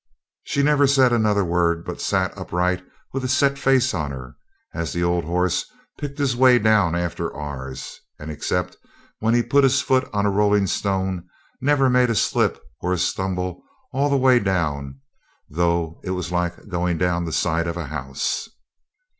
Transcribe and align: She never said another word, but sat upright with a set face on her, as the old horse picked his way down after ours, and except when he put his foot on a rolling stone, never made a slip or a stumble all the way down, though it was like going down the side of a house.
She 0.45 0.63
never 0.63 0.87
said 0.87 1.13
another 1.13 1.45
word, 1.45 1.85
but 1.85 2.01
sat 2.01 2.35
upright 2.35 2.83
with 3.13 3.23
a 3.23 3.27
set 3.27 3.59
face 3.59 3.93
on 3.93 4.09
her, 4.09 4.35
as 4.73 4.91
the 4.93 5.03
old 5.03 5.25
horse 5.25 5.63
picked 5.99 6.17
his 6.17 6.35
way 6.35 6.57
down 6.57 6.95
after 6.95 7.31
ours, 7.35 8.01
and 8.17 8.31
except 8.31 8.75
when 9.19 9.35
he 9.35 9.43
put 9.43 9.63
his 9.63 9.79
foot 9.79 10.09
on 10.11 10.25
a 10.25 10.31
rolling 10.31 10.65
stone, 10.65 11.29
never 11.61 11.87
made 11.87 12.09
a 12.09 12.15
slip 12.15 12.59
or 12.79 12.93
a 12.93 12.97
stumble 12.97 13.61
all 13.93 14.09
the 14.09 14.17
way 14.17 14.39
down, 14.39 14.99
though 15.47 16.01
it 16.03 16.09
was 16.17 16.31
like 16.31 16.67
going 16.67 16.97
down 16.97 17.25
the 17.25 17.31
side 17.31 17.67
of 17.67 17.77
a 17.77 17.85
house. 17.85 18.49